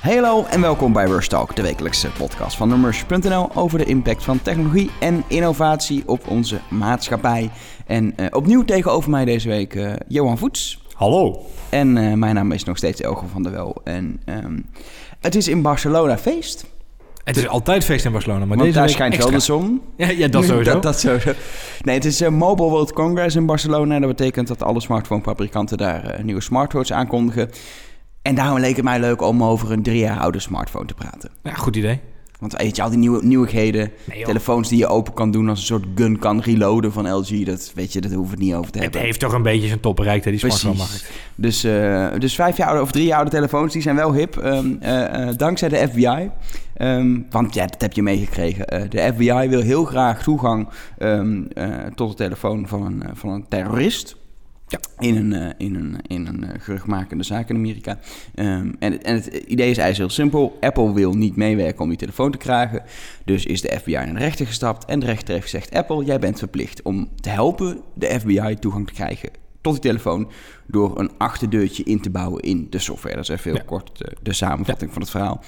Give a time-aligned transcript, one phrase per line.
[0.00, 4.42] Hallo en welkom bij Rush Talk, de wekelijkse podcast van Numbers.nl over de impact van
[4.42, 7.50] technologie en innovatie op onze maatschappij.
[7.86, 10.82] En uh, opnieuw tegenover mij deze week uh, Johan Voets.
[10.92, 11.44] Hallo.
[11.68, 13.76] En uh, mijn naam is nog steeds Elge van der Wel.
[13.84, 14.66] En um,
[15.20, 16.64] het is in Barcelona feest.
[17.24, 19.30] Het is altijd feest in Barcelona, maar Want deze daar week schijnt extra.
[19.30, 19.80] wel de zon.
[19.96, 20.72] Ja, ja dat sowieso.
[20.72, 21.32] dat, dat sowieso.
[21.80, 23.98] Nee, het is uh, Mobile World Congress in Barcelona.
[23.98, 27.50] Dat betekent dat alle smartphonefabrikanten daar uh, nieuwe smartphones aankondigen.
[28.28, 31.30] En daarom leek het mij leuk om over een drie jaar oude smartphone te praten.
[31.42, 32.00] Ja, goed idee.
[32.38, 35.58] Want weet je, al die nieuwe, nieuwigheden, Nee, telefoons die je open kan doen als
[35.58, 38.54] een soort gun kan reloaden van LG, dat weet je, dat hoeven we het niet
[38.54, 39.00] over te Het hebben.
[39.00, 40.90] heeft toch een beetje zijn top bereikt, hè, die smartphone-markt.
[41.36, 41.62] Precies.
[41.62, 44.36] Dus, eh, dus vijf jaar oude of drie jaar oude telefoons, die zijn wel hip.
[44.36, 46.30] ehm, eh, eh, dankzij de FBI.
[46.76, 48.90] Ehm, want ja, dat heb je meegekregen.
[48.90, 50.68] De FBI wil heel graag toegang
[50.98, 54.16] ehm, eh, tot de telefoon van een, van een terrorist.
[54.68, 54.78] Ja.
[54.98, 57.98] In een, eh, in een, in een eh, geruchtmakende zaak in Amerika.
[58.34, 60.56] Ehm, en, het- en het idee is eigenlijk heel simpel.
[60.60, 62.82] Apple wil niet meewerken om die telefoon te krijgen.
[63.24, 64.84] Dus is de FBI naar de rechter gestapt.
[64.84, 65.74] En de rechter heeft gezegd...
[65.74, 70.30] Apple, jij bent verplicht om te helpen de FBI toegang te krijgen tot die telefoon...
[70.66, 73.14] door een achterdeurtje in te bouwen in de software.
[73.14, 73.66] Dat is even heel Ja.
[73.66, 75.40] kort eh, de samenvatting van het verhaal.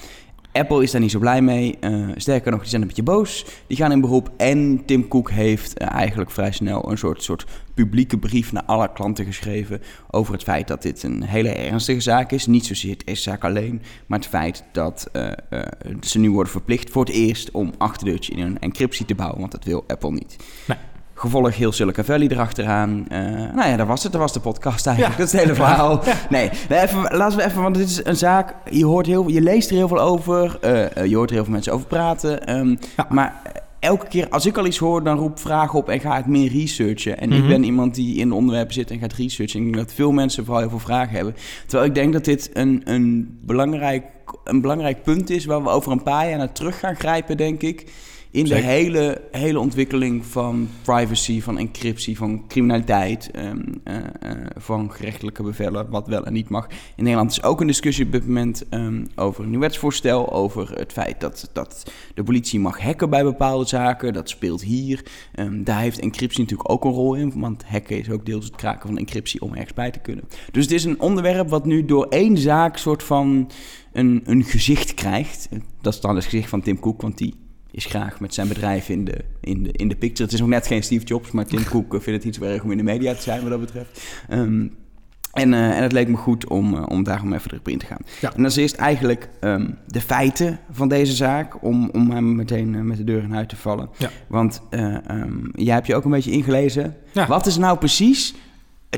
[0.52, 1.76] Apple is daar niet zo blij mee.
[1.80, 3.46] Eh, sterker nog, die zijn een beetje boos.
[3.66, 4.30] Die gaan in beroep.
[4.36, 8.92] En Tim Cook heeft eh, eigenlijk vrij snel een soort, soort publieke brief naar alle
[8.92, 9.82] klanten geschreven.
[10.10, 12.46] over het feit dat dit een hele ernstige zaak is.
[12.46, 15.32] Niet zozeer deze zaak alleen, maar het feit dat eh,
[16.00, 19.40] ze nu worden verplicht voor het eerst om achterdeurtje in een encryptie te bouwen.
[19.40, 20.36] Want dat wil Apple niet.
[20.66, 20.78] Nee.
[21.20, 23.04] Gevolg heel Silicon Valley erachteraan.
[23.08, 23.18] Eh
[23.54, 24.12] nou ja, dat was het.
[24.12, 25.16] Dat was de podcast eigenlijk.
[25.18, 25.24] Ja.
[25.24, 26.02] Dat is het hele verhaal.
[26.30, 28.54] Nee, nee, even, laten we even, want dit is een zaak.
[28.70, 30.58] Je, hoort heel, je leest er heel veel over.
[30.60, 32.46] eh, eh, je hoort er heel veel mensen over praten.
[32.46, 33.06] ehm, Ja.
[33.08, 33.42] Maar
[33.80, 36.50] elke keer als ik al iets hoor, dan roep vragen op en ga ik meer
[36.52, 37.18] researchen.
[37.18, 37.48] En ik Mhm.
[37.48, 39.58] ben iemand die in de onderwerpen zit en gaat researchen.
[39.60, 41.34] Ik denk dat veel mensen vooral heel veel vragen hebben.
[41.66, 44.04] Terwijl ik denk dat dit een, een, belangrijk,
[44.44, 47.62] een belangrijk punt is waar we over een paar jaar naar terug gaan grijpen, denk
[47.62, 47.92] ik.
[48.32, 54.92] In de hele, hele ontwikkeling van privacy, van encryptie, van criminaliteit, ehm, eh, eh, van
[54.92, 56.66] gerechtelijke bevelen, wat wel en niet mag.
[56.96, 60.78] In Nederland is ook een discussie op dit moment ehm, over een nieuw wetsvoorstel, over
[60.78, 64.12] het feit dat, dat de politie mag hacken bij bepaalde zaken.
[64.12, 65.06] Dat speelt hier.
[65.34, 68.56] Ehm, daar heeft encryptie natuurlijk ook een rol in, want hacken is ook deels het
[68.56, 70.24] kraken van encryptie om ergens bij te kunnen.
[70.52, 73.50] Dus het is een onderwerp wat nu door één zaak soort van
[73.92, 75.48] een, een gezicht krijgt.
[75.80, 77.34] Dat is dan het gezicht van Tim Cook, want die
[77.84, 80.22] is graag met zijn bedrijf in de, in de, in de picture.
[80.22, 82.42] Het is nog net geen Steve Jobs, maar Tim Cook eh, vindt het niet zo
[82.42, 84.02] erg om in de media te zijn wat dat betreft.
[84.28, 84.66] Ehm,
[85.32, 87.86] en, eh, en het leek me goed om, eh, om daarom even erop in te
[87.86, 88.00] gaan.
[88.20, 88.34] Ja.
[88.34, 92.96] En als eerst eigenlijk ehm, de feiten van deze zaak, om, om hem meteen met
[92.96, 93.88] de deur in huis te vallen.
[93.96, 94.10] Ja.
[94.28, 96.96] Want ehm, jij hebt je ook een beetje ingelezen.
[97.12, 97.26] Ja.
[97.26, 98.34] Wat is nou precies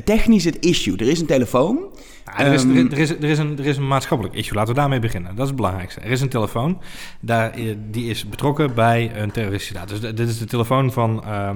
[0.03, 0.97] technisch het issue?
[0.97, 1.77] Er is een telefoon.
[2.25, 4.35] Ja, er, is, Ehm, er, is, er, is, er, is een, er is een maatschappelijk
[4.35, 4.55] issue.
[4.55, 5.29] Laten we daarmee beginnen.
[5.31, 5.99] Dat is het belangrijkste.
[5.99, 6.81] Er is een telefoon.
[7.19, 7.51] Daar,
[7.91, 9.89] die is betrokken bij een terroristische daad.
[9.89, 11.23] Dus dit is de telefoon van...
[11.25, 11.49] eh,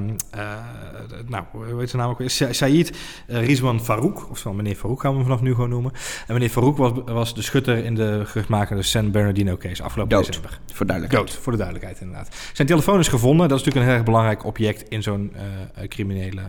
[1.28, 2.30] nou, hoe heet zijn naam ook weer?
[2.30, 2.92] Sa- Said
[3.28, 4.30] eh, Rizwan Farouk.
[4.30, 5.92] Of meneer Farouk gaan we hem vanaf nu gewoon noemen.
[6.28, 10.26] En meneer Farouk was, was de schutter in de geruchtmakende San Bernardino case afgelopen Dood.
[10.26, 10.60] december.
[10.74, 11.28] Voor duidelijkheid.
[11.30, 12.36] Dood, voor de duidelijkheid inderdaad.
[12.54, 13.48] Zijn telefoon is gevonden.
[13.50, 15.34] Dat is natuurlijk een heel erg belangrijk object in zo'n
[15.76, 16.42] eh, criminele...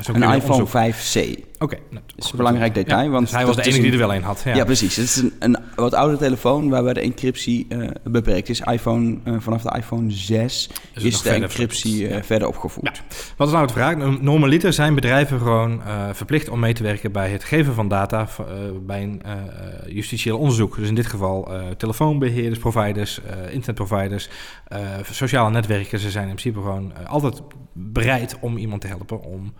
[0.00, 1.36] zo'n Een iPhone onderzoek.
[1.38, 1.50] 5C.
[1.58, 1.76] Oké.
[1.90, 4.06] nou, is een belangrijk detail, Ja, want dus hij dat was de enige die er
[4.06, 4.42] wel een had.
[4.44, 4.96] Ja, Ja, precies.
[4.96, 8.60] Het is een, een wat oude telefoon waarbij de encryptie eh, beperkt is.
[8.60, 12.10] iPhone, eh, vanaf de iPhone 6 het is de verder encryptie versleuteld.
[12.10, 12.24] eh, Ja.
[12.24, 13.02] verder opgevoerd.
[13.36, 13.96] Wat is nou het vraag?
[14.20, 15.80] Normaliter zijn bedrijven gewoon
[16.12, 18.28] verplicht om mee te werken bij het geven van data
[18.86, 19.22] bij een
[19.86, 20.76] justitieel onderzoek.
[20.76, 23.20] Dus in dit geval eh, telefoonbeheerders, providers,
[23.50, 24.28] internetproviders,
[25.10, 25.98] sociale netwerken.
[25.98, 27.42] Ze zijn in principe gewoon altijd
[27.72, 29.54] bereid om iemand te helpen om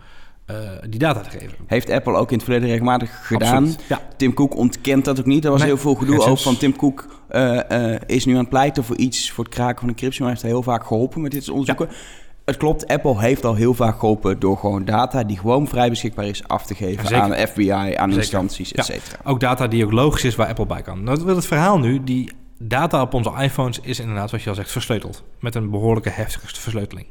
[0.45, 0.55] eh,
[0.89, 1.57] die data te geven.
[1.67, 3.63] Heeft Apple ook in het verleden regelmatig gedaan.
[3.63, 3.83] Absoluut.
[3.87, 5.45] Ja, Tim Cook ontkent dat ook niet.
[5.45, 8.39] Er was Nee, heel veel gedoe over van Tim Cook eh, eh, is nu aan
[8.39, 10.21] het pleiten voor iets voor het kraken van encryptie.
[10.23, 11.95] Maar hij heeft heel vaak geholpen met dit soort onderzoeken.
[12.45, 16.25] Het klopt, Apple heeft al heel vaak geholpen door gewoon data die gewoon vrij beschikbaar
[16.25, 17.23] is af te geven Zeker.
[17.23, 18.17] aan de FBI, aan Zeker.
[18.17, 18.95] instanties, et Ja.
[19.23, 21.03] ook data die ook logisch is waar Apple bij kan.
[21.03, 24.55] Nou, wil het verhaal nu, die data op onze iPhones is inderdaad, zoals je al
[24.55, 25.23] zegt, versleuteld.
[25.39, 27.07] Met een behoorlijke heftige versleuteling.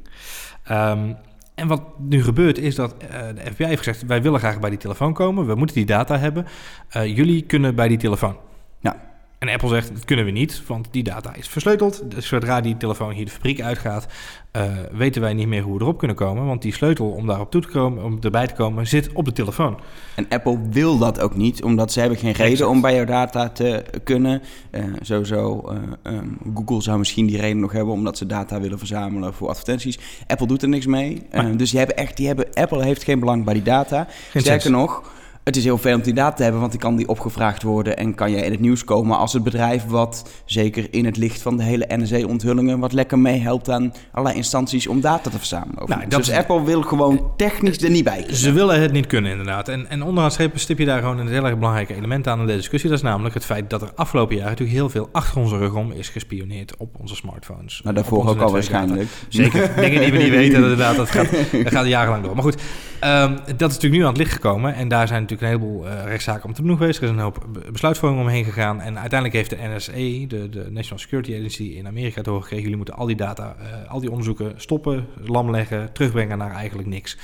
[0.65, 1.13] Ehm,
[1.55, 4.07] en wat nu gebeurt is dat eh, de FBI heeft gezegd...
[4.07, 6.47] wij willen graag bij die telefoon komen, we moeten die data hebben.
[6.89, 8.37] Eh, jullie kunnen bij die telefoon.
[8.81, 9.12] Ja.
[9.43, 12.03] En Apple zegt, dat kunnen we niet, want die data is versleuteld.
[12.11, 14.07] Dus zodra die telefoon hier de fabriek uitgaat...
[14.51, 14.63] eh,
[14.93, 16.47] weten wij niet meer hoe we erop kunnen komen.
[16.47, 19.33] Want die sleutel om daarop toe te komen, om erbij te komen, zit op de
[19.33, 19.79] telefoon.
[20.15, 22.71] En Apple wil dat ook niet, omdat ze hebben geen reden Exact.
[22.71, 24.43] om bij jouw data te kunnen.
[24.71, 25.77] Eh, sowieso, eh,
[26.13, 29.99] ehm, Google zou misschien die reden nog hebben, omdat ze data willen verzamelen voor advertenties.
[30.27, 31.23] Apple doet er niks mee.
[31.57, 34.07] Dus die hebben echt, die hebben, Apple heeft geen belang bij die data.
[34.35, 35.03] Sterker nog,
[35.45, 37.97] Het is heel veel om die data te hebben, want die kan die opgevraagd worden
[37.97, 41.43] en kan je in het nieuws komen als het bedrijf wat, zeker in het licht
[41.43, 45.79] van de hele NSA-onthullingen, wat lekker meehelpt aan allerlei instanties om data te verzamelen.
[45.83, 48.17] over Nou, dat dus is- Apple wil gewoon technisch er niet bij.
[48.19, 48.37] kunnen.
[48.37, 49.69] Ze willen het niet kunnen, inderdaad.
[49.69, 52.47] En, en onderaan streep stip je daar gewoon een heel erg belangrijk element aan in
[52.47, 52.91] deze discussie.
[52.91, 55.75] Dat is namelijk het feit dat er afgelopen jaar natuurlijk heel veel achter onze rug
[55.75, 57.81] om is gespioneerd op onze smartphones.
[57.83, 59.09] Nou, daarvoor ook al waarschijnlijk.
[59.29, 62.35] Zeker, dingen die we niet weten, inderdaad, dat gaat, dat gaat jarenlang door.
[62.35, 62.61] Maar goed,
[63.01, 64.75] ehm, dat is natuurlijk nu aan het licht gekomen.
[64.75, 67.03] En daar zijn natuurlijk een heleboel eh, rechtszaken om te benoemen geweest.
[67.03, 68.81] Er is een hoop be- besluitvorming omheen gegaan.
[68.81, 72.63] En uiteindelijk heeft de NSA, de, de National Security Agency in Amerika, te horen gekregen...
[72.63, 76.89] jullie moeten al die data, eh, al die onderzoeken stoppen, lam leggen, terugbrengen naar eigenlijk
[76.89, 77.19] niks.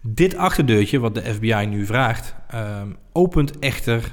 [0.00, 4.12] Dit achterdeurtje, wat de FBI nu vraagt, ehm, opent echter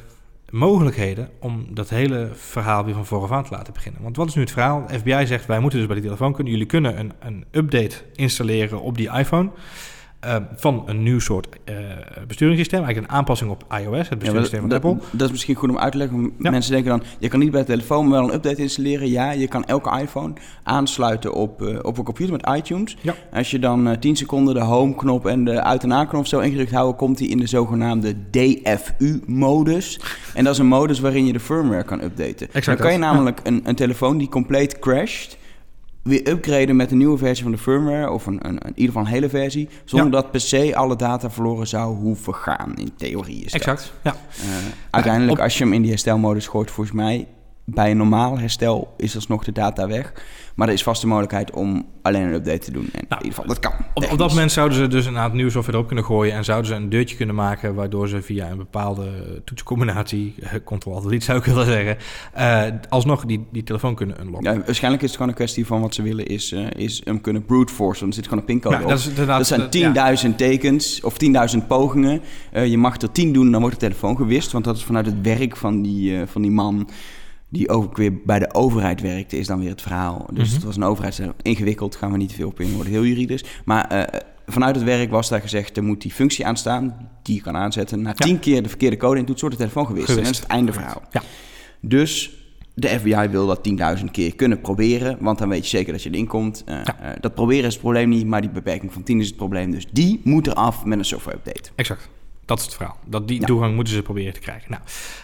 [0.49, 4.01] mogelijkheden om dat hele verhaal weer van vooraf aan te laten beginnen.
[4.01, 4.87] Want wat is nu het verhaal?
[4.87, 6.53] De FBI zegt, wij moeten dus bij die telefoon kunnen.
[6.53, 9.49] Jullie kunnen een, een update installeren op die iPhone...
[10.21, 11.75] eh, van een nieuw soort eh,
[12.27, 12.83] besturingssysteem.
[12.83, 15.07] Eigenlijk een aanpassing op iOS, het Ja, besturingssysteem dat, van Apple.
[15.17, 16.33] dat is misschien goed om uit te leggen.
[16.39, 16.49] Ja.
[16.51, 19.09] Mensen denken dan, je kan niet bij de telefoon wel een update installeren.
[19.09, 20.33] Ja, je kan elke iPhone
[20.63, 22.97] aansluiten op, eh, op een computer met iTunes.
[23.01, 23.15] Ja.
[23.33, 26.71] Als je dan eh 10 seconden de home-knop en de uit- en aan-knop zo ingedrukt
[26.71, 26.95] houden...
[26.95, 29.99] komt hij in de zogenaamde DFU-modus.
[30.33, 32.47] En dat is een modus waarin je de firmware kan updaten.
[32.53, 35.37] Exact dan kan je namelijk een, een telefoon die compleet crasht...
[36.03, 38.11] weer upgraden met een nieuwe versie van de firmware...
[38.11, 39.69] of een, een, in ieder geval een hele versie...
[39.85, 42.75] zonder dat per se alle data verloren zou hoeven gaan.
[42.75, 43.61] In theorie is dat.
[43.61, 44.11] Exact, ja.
[44.11, 44.47] Eh,
[44.89, 47.27] uiteindelijk, als je hem in die herstelmodus gooit, volgens mij
[47.65, 50.13] bij een normaal herstel is alsnog de data weg.
[50.55, 52.83] Maar er is vast de mogelijkheid om alleen een update te doen.
[52.93, 53.71] En Nou, in ieder geval, dat kan.
[53.93, 56.43] Op, op dat moment zouden ze dus een aantal nieuwe software erop kunnen gooien en
[56.43, 61.37] zouden ze een deurtje kunnen maken waardoor ze via een bepaalde toetscombinatie, eh, Ctrl-Alt-Delete zou
[61.37, 61.97] ik willen zeggen,
[62.33, 64.53] eh, alsnog die, die telefoon kunnen unlocken.
[64.53, 67.21] Ja, waarschijnlijk is het gewoon een kwestie van wat ze willen is, eh, is hem
[67.21, 68.03] kunnen brute forcen.
[68.05, 68.89] Dan zit gewoon een pincode Ja, op.
[68.89, 69.91] dat inderdaad- zijn dat- ja.
[69.91, 72.21] 10.000 tekens of 10.000 pogingen.
[72.65, 74.51] Je mag er 10 doen, dan wordt de telefoon gewist.
[74.51, 76.89] Want dat is vanuit het werk van die, van die man
[77.53, 80.25] die ook weer bij de overheid werkte, is dan weer het verhaal.
[80.33, 80.55] Dus Mhm.
[80.55, 83.43] het was een overheid, ingewikkeld, gaan we niet te veel op in, wordt heel juridisch.
[83.65, 87.41] Maar eh, vanuit het werk was daar gezegd, er moet die functie aanstaan, die je
[87.41, 88.01] kan aanzetten.
[88.01, 88.13] Na Ja.
[88.15, 90.09] 10 keer de verkeerde code in doet, wordt de telefoon gewist.
[90.09, 91.01] En dat is het einde verhaal.
[91.11, 91.21] Ja.
[91.81, 92.35] Dus
[92.73, 96.09] de FBI wil dat 10.000 keer kunnen proberen, want dan weet je zeker dat je
[96.09, 96.63] erin komt.
[96.65, 96.99] Eh, Ja.
[96.99, 99.71] eh, dat proberen is het probleem niet, maar die beperking van 10 is het probleem.
[99.71, 101.69] Dus die moet eraf met een software update.
[101.75, 102.09] Exact.
[102.51, 102.97] Dat is het verhaal.
[103.05, 103.45] Dat die Ja.
[103.45, 104.71] toegang moeten ze proberen te krijgen.
[104.71, 104.81] Nou,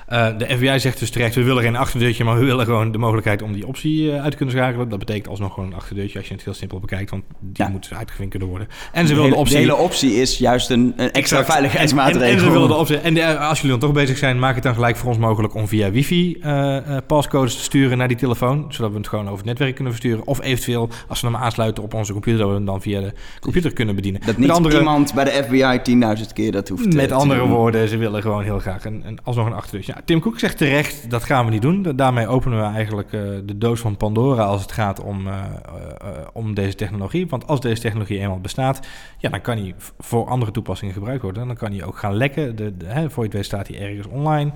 [0.08, 2.98] eh, de FBI zegt dus terecht, we willen geen achterdeurtje, maar we willen gewoon de
[2.98, 4.90] mogelijkheid om die optie eh, uit te kunnen schakelen.
[4.90, 7.70] Dat betekent alsnog gewoon een achterdeurtje als je het heel simpel bekijkt, want die Ja.
[7.70, 8.68] moet uitgevinkt kunnen worden.
[8.92, 9.56] En ze willen de optie...
[9.56, 12.22] de hele optie is juist een, een extra veiligheidsmaatregel.
[12.22, 12.98] En, en, en ze willen de optie.
[12.98, 15.68] En als jullie dan toch bezig zijn, maak het dan gelijk voor ons mogelijk om
[15.68, 18.66] via wifi eh eh, pascodes te sturen naar die telefoon.
[18.70, 20.28] Zodat we het gewoon over het netwerk kunnen versturen.
[20.28, 23.14] Of eventueel, als we hem aansluiten op onze computer, dat we hem dan via de
[23.40, 24.22] computer kunnen bedienen.
[24.26, 25.80] Dat niet andere, iemand bij de FBI
[26.20, 27.50] 10.000 keer dat hoeft eh, met te andere doen.
[27.50, 29.94] woorden, ze willen gewoon heel graag een, een, alsnog een achterdeurtje.
[29.96, 31.82] Ja, Tim Cook zegt terecht, dat gaan we niet doen.
[31.82, 35.34] Da- Daarmee openen we eigenlijk eh, de doos van Pandora als het gaat om, eh,
[35.34, 37.28] eh, om deze technologie.
[37.28, 38.88] Want als deze technologie eenmaal bestaat,
[39.18, 41.42] ja, dan kan hij v- voor andere toepassingen gebruikt worden.
[41.42, 42.56] En dan kan hij ook gaan lekken.
[42.56, 44.52] De, de, hè, voor je het weet staat hij ergens online.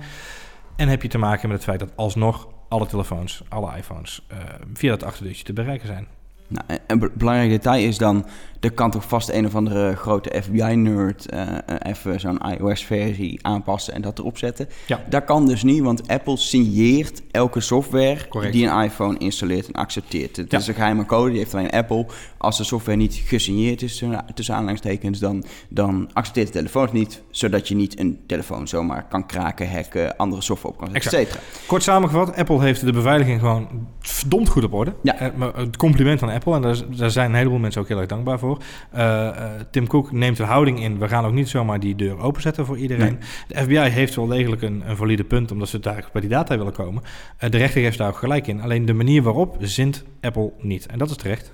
[0.76, 4.26] En heb je te maken met het feit dat alsnog alle telefoons, alle iPhones,
[4.74, 6.06] via dat achterdeurtje te bereiken zijn.
[6.48, 8.26] Nou, en- een be- belangrijk detail is dan,
[8.62, 13.94] er kan toch vast een of andere grote FBI-nerd eh, eh, even zo'n iOS-versie aanpassen
[13.94, 14.68] en dat erop zetten.
[14.86, 15.00] Ja.
[15.08, 18.52] Dat kan dus niet, want Apple signeert elke software Correct.
[18.52, 20.36] die een iPhone installeert en accepteert.
[20.36, 20.58] Het Ja.
[20.58, 22.06] is een geheime code, die heeft alleen Apple.
[22.38, 24.04] Als de software niet gesigneerd is,
[24.34, 29.06] tussen aanhalingstekens, dan, dan accepteert de telefoon het niet, zodat je niet een telefoon zomaar
[29.08, 31.40] kan kraken, hacken, andere software op kan zetten, et Exact.
[31.42, 31.66] cetera.
[31.66, 33.68] Kort samengevat, Apple heeft de beveiliging gewoon
[34.00, 34.92] verdomd goed op orde.
[35.02, 35.16] Ja.
[35.18, 36.62] Eh, het compliment aan Apple, en
[36.96, 38.51] daar zijn een heleboel mensen ook heel erg dankbaar voor.
[38.90, 42.18] Eh, eh, Tim Cook neemt een houding in, we gaan ook niet zomaar die deur
[42.18, 43.18] openzetten voor iedereen.
[43.48, 46.56] De FBI heeft wel degelijk een, een valide punt, omdat ze daar bij die data
[46.56, 47.02] willen komen.
[47.36, 48.60] Eh, de rechter heeft daar ook gelijk in.
[48.60, 50.86] Alleen de manier waarop zint Apple niet.
[50.86, 51.52] En dat is terecht.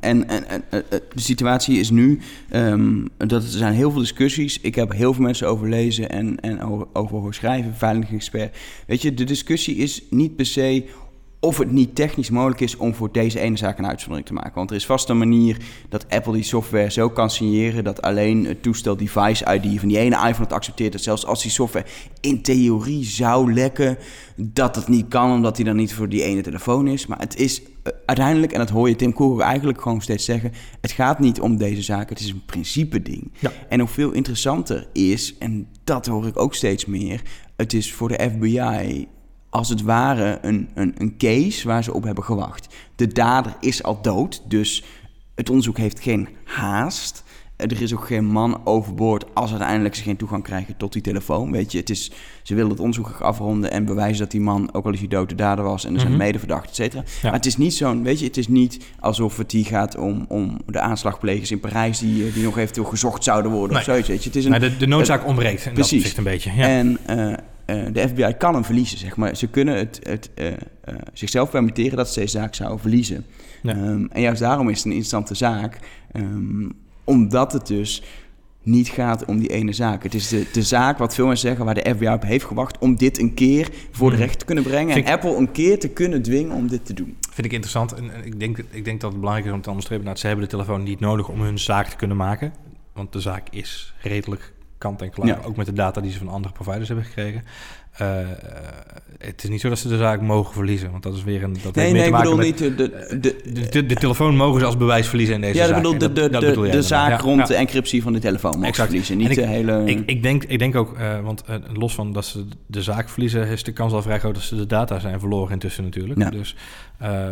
[0.00, 0.64] En, en, en
[1.14, 4.60] de situatie is nu ehm, dat er zijn heel veel discussies.
[4.60, 8.56] Ik heb heel veel mensen over lezen en, en over, over schrijven, veiligheidsexpert.
[8.86, 10.84] Weet je, de discussie is niet per se
[11.40, 14.54] of het niet technisch mogelijk is om voor deze ene zaak een uitzondering te maken.
[14.54, 15.56] Want er is vast een manier
[15.88, 19.98] dat Apple die software zo kan signeren dat alleen het toestel device ID van die
[19.98, 20.92] ene iPhone het accepteert.
[20.92, 21.86] Dat zelfs als die software
[22.20, 23.98] in theorie zou lekken,
[24.36, 27.06] dat het niet kan omdat die dan niet voor die ene telefoon is.
[27.06, 30.24] Maar het is eh, uiteindelijk, en dat hoor je Tim Cook ook eigenlijk gewoon steeds
[30.24, 33.32] zeggen, het gaat niet om deze zaak, het is een principe ding.
[33.38, 33.52] Ja.
[33.68, 37.22] En nog veel interessanter is, en dat hoor ik ook steeds meer,
[37.56, 39.08] het is voor de FBI
[39.50, 42.74] als het ware een, een, een case waar ze op hebben gewacht.
[42.96, 44.84] De dader is al dood, dus
[45.34, 47.24] het onderzoek heeft geen haast.
[47.56, 51.50] er is ook geen man overboord als uiteindelijk ze geen toegang krijgen tot die telefoon.
[51.52, 52.10] Weet je, het is,
[52.42, 55.28] ze willen het onderzoek afronden en bewijzen dat die man, ook al is hij dood,
[55.28, 56.20] de dader was en er zijn Mhm.
[56.22, 57.02] medeverdachten, et cetera.
[57.06, 57.08] Ja.
[57.22, 60.24] Maar het is niet zo'n, weet je, het is niet alsof het hier gaat om,
[60.28, 63.84] om de aanslagplegers in Parijs die, eh, die nog eventueel gezocht zouden worden of Nee.
[63.84, 64.08] zoiets.
[64.08, 64.28] Weet je.
[64.28, 65.66] Het is een, Maar de, de noodzaak ontbreekt.
[65.66, 65.92] En Precies.
[65.92, 66.52] Dat zegt een beetje.
[66.52, 66.68] Ja.
[66.68, 67.32] En eh,
[67.92, 69.36] de FBI kan hem verliezen, zeg maar.
[69.36, 70.54] Ze kunnen het, het, eh, eh,
[71.12, 73.24] zichzelf permitteren dat ze deze zaak zouden verliezen.
[73.62, 73.72] Ja.
[73.72, 75.78] Ehm, en juist daarom is het een interessante zaak.
[76.12, 76.68] ehm,
[77.04, 78.02] omdat het dus
[78.62, 80.02] niet gaat om die ene zaak.
[80.02, 82.78] Het is de, de zaak, wat veel mensen zeggen, waar de FBI op heeft gewacht...
[82.78, 84.22] om dit een keer voor de Hmm.
[84.24, 84.92] rechter te kunnen brengen...
[84.94, 87.16] Vind en Apple een keer te kunnen dwingen om dit te doen.
[87.30, 87.92] Vind ik interessant.
[87.94, 90.26] En en ik denk, ik denk dat het belangrijk is om te onderstrepen dat ze
[90.26, 92.52] hebben de telefoon niet nodig om hun zaak te kunnen maken.
[92.92, 95.26] Want de zaak is redelijk kant en klaar.
[95.26, 95.38] Ja.
[95.44, 97.42] Ook met de data die ze van andere providers hebben gekregen.
[97.92, 98.06] Eh,
[99.18, 100.90] het is niet zo dat ze de zaak mogen verliezen.
[100.90, 101.56] Want dat is weer een.
[101.62, 102.74] Dat Nee, heeft nee, ik bedoel met, niet de...
[102.74, 105.82] de, de, De, de, telefoon mogen ze als bewijs verliezen in deze ja, ik zaak.
[105.82, 108.66] bedoel de, de, dat- dat de, zaak Ja, rond de encryptie van de telefoon mogen
[108.68, 108.88] Exact.
[108.88, 109.14] verliezen.
[109.14, 109.82] En Niet ik- de hele...
[109.84, 113.08] Ik, ik, denk, ik denk ook, eh, want eh, los van dat ze de zaak
[113.08, 116.18] verliezen, is de kans al vrij groot dat ze de data zijn verloren intussen natuurlijk.
[116.20, 116.30] Ja.
[116.30, 116.56] Dus,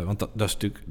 [0.05, 0.83] want dat, dat is natuurlijk.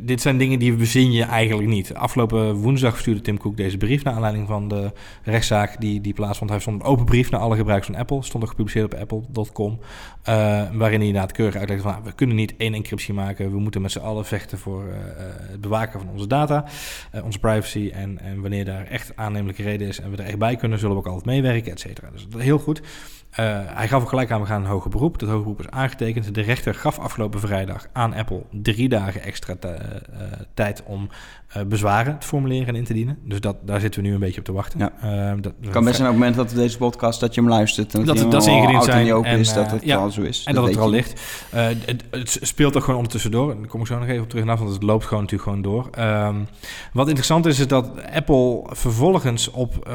[0.00, 1.94] Dit zijn dingen die verzin je eigenlijk niet.
[1.94, 6.50] Afgelopen woensdag verstuurde Tim Cook deze brief naar aanleiding van de rechtszaak die, die plaatsvond.
[6.50, 8.22] Hij stond een open brief naar alle gebruikers van Apple.
[8.22, 9.78] Stond ook gepubliceerd op apple.com.
[10.22, 10.34] eh,
[10.72, 13.50] waarin hij inderdaad keurig uitlegt van nou, we kunnen niet één encryptie maken.
[13.50, 16.64] We moeten met z'n allen vechten voor eh, eh, het bewaken van onze data,
[17.24, 17.90] onze privacy.
[17.94, 20.94] En, en wanneer daar echt aannemelijke reden is en we er echt bij kunnen, zullen
[20.94, 22.10] we ook altijd meewerken, et cetera.
[22.10, 22.82] Dus heel goed.
[23.34, 25.18] Eh, hij gaf ook gelijk aan, we gaan een hoger beroep.
[25.18, 26.34] Dat hoger beroep is aangetekend.
[26.34, 29.70] De rechter gaf afgelopen vrijdag aan Apple drie dagen extra eh,
[30.54, 31.08] tijd om
[31.48, 33.18] eh, bezwaren te formuleren en in te dienen.
[33.24, 34.78] Dus dat, daar zitten we nu een beetje op te wachten.
[34.78, 34.92] Ja.
[35.00, 37.94] Eh, dat, kan best zijn op het moment dat deze podcast, dat je hem luistert.
[37.94, 40.44] En Dat- dat al ingediend en zijn en, is, dat het ja, al zo is.
[40.44, 41.20] En dat, het er al ligt.
[41.50, 43.50] Het, het speelt ook gewoon ondertussen door.
[43.50, 45.50] En daar kom ik zo nog even op terug na, want het loopt gewoon natuurlijk
[45.50, 45.88] gewoon door.
[45.90, 46.36] Ehm,
[46.92, 49.88] wat interessant is, is dat Apple vervolgens op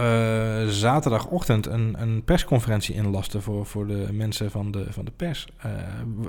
[0.67, 2.95] zaterdagochtend een, een persconferentie
[3.37, 5.47] voor, voor de mensen van de, van de pers.
[5.57, 5.69] Eh,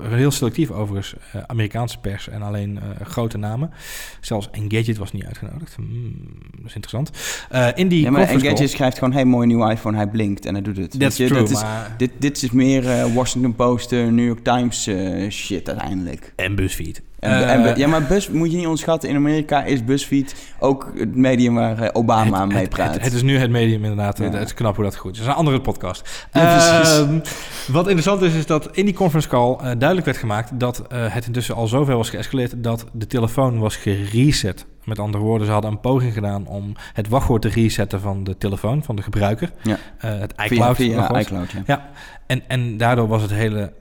[0.09, 3.71] heel selectief overigens, eh, Amerikaanse pers en alleen eh, grote namen.
[4.19, 5.75] Zelfs Engadget was niet uitgenodigd.
[5.75, 6.15] Hmm,
[6.55, 7.11] dat is interessant.
[7.49, 10.45] Eh, in die Ja, maar Engadget call- schrijft gewoon, hey, mooi nieuwe iPhone, hij blinkt
[10.45, 10.99] en hij doet het.
[10.99, 11.95] That's je, true, dat is, maar...
[11.97, 14.89] dit, dit is meer eh, Washington Post, New York Times
[15.29, 16.33] shit uiteindelijk.
[16.35, 17.01] En BuzzFeed.
[17.21, 20.91] En, Eh, en, ja, maar Buzz, moet je niet onderschatten, in Amerika is BuzzFeed ook
[20.95, 22.93] het medium waar eh, Obama het, mee praat.
[22.93, 24.17] Het, het is nu het medium inderdaad.
[24.17, 24.23] Ja.
[24.23, 25.17] Het is knap hoe dat goed is.
[25.17, 26.27] Het is een andere podcast.
[26.33, 26.81] Ja.
[26.81, 27.19] Ehm,
[27.67, 30.59] wat interessant is, is dat in die conference call eh, duidelijk werd gemaakt...
[30.59, 34.65] dat eh, het intussen al zover was geëscaleerd dat de telefoon was gereset.
[34.83, 38.37] Met andere woorden, ze hadden een poging gedaan om het wachtwoord te resetten van de
[38.37, 39.51] telefoon, van de gebruiker.
[39.63, 39.77] Ja.
[39.97, 40.75] Het iCloud.
[40.75, 41.89] via iCloud, ja.
[42.27, 43.73] En, en daardoor was het hele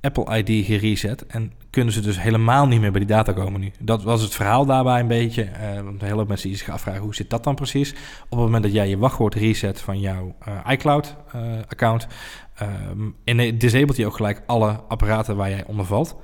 [0.00, 1.26] Apple ID gereset.
[1.26, 3.72] En kunnen ze dus helemaal niet meer bij die data komen nu.
[3.80, 5.42] Dat was het verhaal daarbij een beetje.
[5.42, 7.90] eh, want hele hoop mensen die zich afvragen hoe zit dat dan precies.
[8.24, 12.06] Op het moment dat jij je wachtwoord reset van jouw eh, iCloud-account...
[13.24, 16.16] en disabelt je ook gelijk alle apparaten waar jij onder valt...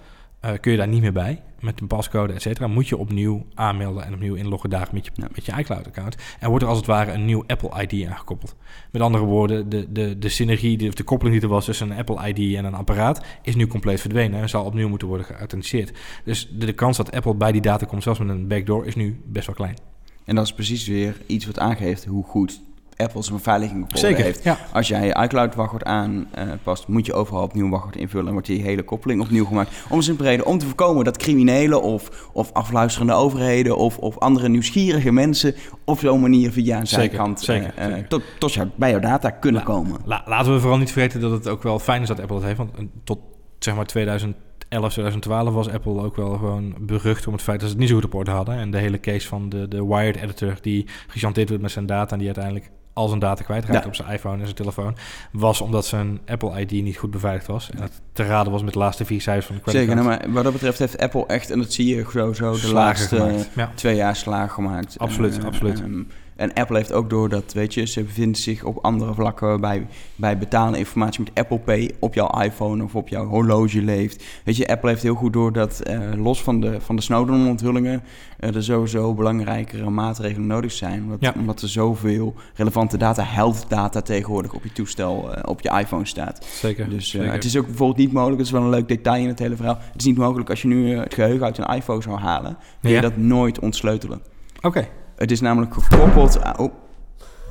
[0.44, 2.66] eh, kun je daar niet meer bij met een pascode, et cetera.
[2.66, 5.28] Moet je opnieuw aanmelden en opnieuw inloggen daar met je, Ja.
[5.34, 6.16] met je iCloud-account.
[6.40, 8.54] En wordt er als het ware een nieuw Apple-ID aangekoppeld.
[8.90, 11.96] Met andere woorden, de, de, de synergie, de, de koppeling die er was tussen een
[11.96, 13.24] Apple-ID en een apparaat...
[13.42, 15.92] is nu compleet verdwenen en zal opnieuw moeten worden geauthenticeerd.
[16.24, 18.94] Dus de, de kans dat Apple bij die data komt, zelfs met een backdoor, is
[18.94, 19.76] nu best wel klein.
[20.24, 22.60] En dat is precies weer iets wat aangeeft hoe goed
[22.96, 24.42] Apple zijn beveiliging op orde heeft.
[24.44, 24.58] ja.
[24.72, 28.26] Als jij je iCloud-wachtwoord aanpast, moet je overal opnieuw een wachtwoord invullen.
[28.26, 29.70] En wordt die hele koppeling opnieuw gemaakt.
[29.88, 34.48] Om simpele reden om te voorkomen dat criminelen of, of afluisterende overheden of, of andere
[34.48, 38.08] nieuwsgierige mensen op zo'n manier via een Zeker, zijkant zeker, eh, eh, zeker.
[38.08, 40.00] tot, tot jou, bij jouw data kunnen La- komen.
[40.04, 42.44] La- laten we vooral niet vergeten dat het ook wel fijn is dat Apple dat
[42.44, 42.58] heeft.
[42.58, 43.18] Want eh, tot
[43.58, 44.34] zeg maar 2011,
[44.68, 47.94] 2012 was Apple ook wel gewoon berucht om het feit dat ze het niet zo
[48.00, 48.54] goed op orde hadden.
[48.56, 52.12] En de hele case van de, de Wired editor die gechanteerd werd met zijn data
[52.12, 53.86] en die uiteindelijk al zijn data kwijtraakte Ja.
[53.88, 54.96] op zijn iPhone en zijn telefoon,
[55.32, 57.70] was omdat zijn Apple ID niet goed beveiligd was.
[57.70, 60.18] En het te raden was met de laatste vier cijfers van de Zeker, creditcard.
[60.18, 63.18] nou, maar wat dat betreft heeft Apple echt, en dat zie je sowieso de Slagen
[63.18, 63.48] laatste.
[63.56, 63.70] Ja.
[63.74, 64.98] twee jaar slagen gemaakt.
[64.98, 65.80] Absoluut, absoluut.
[65.80, 66.02] ehm,
[66.36, 69.86] en Apple heeft ook door dat, weet je, ze bevinden zich op andere vlakken waarbij
[70.16, 74.24] bij betalen informatie met Apple Pay op jouw iPhone of op jouw horloge leeft.
[74.44, 78.02] Weet je, Apple heeft heel goed door dat eh, los van de, van de Snowden-onthullingen
[78.38, 81.02] eh, er sowieso belangrijkere maatregelen nodig zijn.
[81.02, 81.34] Omdat, Ja.
[81.36, 86.06] omdat er zoveel relevante data, health data tegenwoordig op je toestel, eh, op je iPhone
[86.06, 86.44] staat.
[86.44, 86.88] Zeker.
[86.90, 87.32] Dus zeker.
[87.32, 89.56] het is ook bijvoorbeeld niet mogelijk, dat is wel een leuk detail in het hele
[89.56, 89.78] verhaal.
[89.92, 92.90] Het is niet mogelijk als je nu het geheugen uit een iPhone zou halen, kun
[92.90, 94.20] je dat nooit ontsleutelen.
[94.60, 94.88] Oké.
[95.24, 96.58] Het is namelijk gekoppeld aan...
[96.58, 96.72] Oh,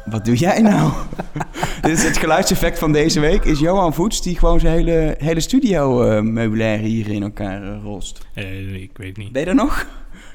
[0.06, 0.92] wat doe jij nou?
[1.82, 3.44] Dit is het geluidseffect van deze week.
[3.44, 8.26] Is Johan Voets die gewoon zijn hele, hele studio eh meubilair hier in elkaar rost.
[8.34, 9.32] Eh, ik weet niet.
[9.32, 9.88] Ben je er nog?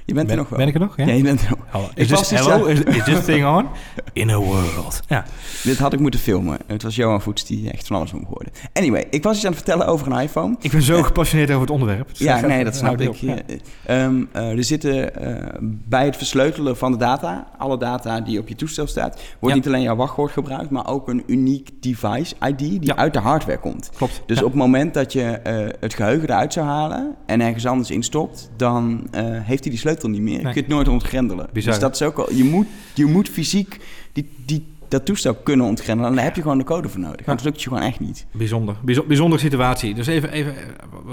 [0.09, 0.59] Je bent ben, er nog wel.
[0.59, 0.97] Ben ik er nog?
[0.97, 1.59] Ja, ja je bent er nog.
[1.69, 1.87] Hallo.
[1.95, 2.65] Ik Is, was this, dus, hello?
[2.65, 3.67] Is, is this thing on?
[4.12, 5.00] In a world.
[5.09, 5.25] Ja.
[5.62, 6.59] Dit had ik moeten filmen.
[6.67, 8.53] Het was Johan Voets die echt van alles moet worden.
[8.73, 10.57] Anyway, ik was iets aan het vertellen over een iPhone.
[10.61, 12.11] Ik ben zo gepassioneerd over het onderwerp.
[12.12, 13.15] Ja, nee, dat snap ik.
[13.15, 13.37] Ja.
[13.85, 18.49] Ehm, eh, er zitten eh, bij het versleutelen van de data, alle data die op
[18.49, 22.59] je toestel staat, wordt niet alleen jouw wachtwoord gebruikt, maar ook een uniek device ID
[22.59, 23.91] die uit de hardware komt.
[23.97, 24.23] Klopt.
[24.27, 27.91] Dus op het moment dat je eh, het geheugen eruit zou halen en ergens anders
[27.91, 29.07] instopt, dan
[29.45, 30.43] heeft hij die sleutel niet meer.
[30.43, 30.55] Nee.
[30.55, 31.49] Je het nooit ontgrendelen.
[31.52, 31.73] Bizar.
[31.73, 33.81] Dus dat is ook al, je moet, je moet fysiek
[34.12, 36.11] die, die, dat toestel kunnen ontgrendelen.
[36.11, 37.26] En daar heb je gewoon de code voor nodig.
[37.26, 38.26] Anders lukt je gewoon echt niet.
[38.33, 38.76] Bijzonder.
[38.85, 39.95] Bijzo- bijzondere situatie.
[39.95, 40.54] Dus even, even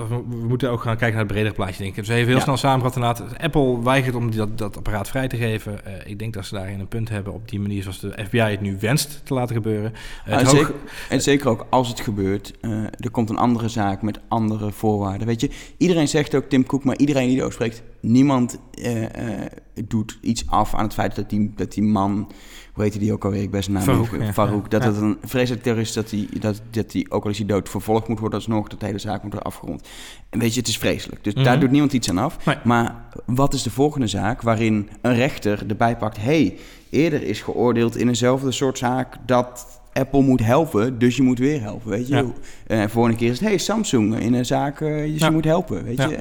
[0.09, 2.05] we, moeten ook gaan kijken naar het bredere plaatje, denk ik.
[2.05, 2.41] Dus even heel Ja.
[2.43, 3.03] snel samenvatten.
[3.37, 5.85] Apple weigert om dat, dat apparaat vrij te geven.
[5.85, 8.37] Eh, ik denk dat ze daarin een punt hebben op die manier zoals de FBI
[8.39, 9.93] het nu wenst te laten gebeuren.
[10.25, 10.75] Eh, het en, hoog- zeker,
[11.09, 15.27] en zeker ook als het gebeurt, eh, er komt een andere zaak met andere voorwaarden.
[15.27, 18.59] Weet je, iedereen zegt ook Tim Cook, maar iedereen die erover spreekt, niemand
[19.87, 22.31] doet iets af aan het feit dat die, dat die man,
[22.75, 24.33] hoe heet die ook alweer, ik ben zijn naam Farouk, even- ja.
[24.33, 27.47] Farouk, dat het een vreselijk terrorist dat die, dat, dat die ook al is hij
[27.47, 29.87] dood vervolgd moet worden alsnog, dat de hele zaak moet worden afgerond.
[30.29, 31.23] En weet je, het is vreselijk.
[31.23, 31.43] Dus Mhm.
[31.43, 32.45] daar doet niemand iets aan af.
[32.45, 32.55] Nee.
[32.63, 36.57] Maar wat is de volgende zaak waarin een rechter erbij pakt, hey,
[36.89, 41.61] eerder is geoordeeld in eenzelfde soort zaak dat Apple moet helpen, dus je moet weer
[41.61, 42.15] helpen, weet je.
[42.15, 42.25] Ja.
[42.67, 45.25] Eh volgende keer is het, hey, Samsung in een zaak, eh, dus Ja.
[45.25, 46.07] je moet helpen, weet Ja.
[46.09, 46.19] je.